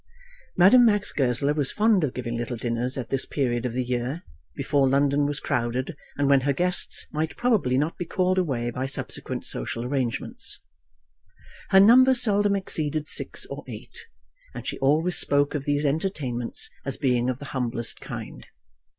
Madame 0.57 0.83
Max 0.83 1.11
Goesler 1.11 1.53
was 1.53 1.71
fond 1.71 2.03
of 2.03 2.15
giving 2.15 2.35
little 2.35 2.57
dinners 2.57 2.97
at 2.97 3.11
this 3.11 3.27
period 3.27 3.67
of 3.67 3.73
the 3.73 3.83
year, 3.83 4.23
before 4.55 4.89
London 4.89 5.27
was 5.27 5.39
crowded, 5.39 5.95
and 6.17 6.27
when 6.27 6.41
her 6.41 6.53
guests 6.53 7.05
might 7.11 7.37
probably 7.37 7.77
not 7.77 7.99
be 7.99 8.05
called 8.05 8.39
away 8.39 8.71
by 8.71 8.87
subsequent 8.87 9.45
social 9.45 9.85
arrangements. 9.85 10.59
Her 11.69 11.79
number 11.79 12.15
seldom 12.15 12.55
exceeded 12.55 13.07
six 13.09 13.45
or 13.45 13.63
eight, 13.67 14.07
and 14.55 14.65
she 14.65 14.79
always 14.79 15.17
spoke 15.17 15.53
of 15.53 15.65
these 15.65 15.85
entertainments 15.85 16.71
as 16.83 16.97
being 16.97 17.29
of 17.29 17.37
the 17.37 17.45
humblest 17.53 17.99
kind. 18.01 18.47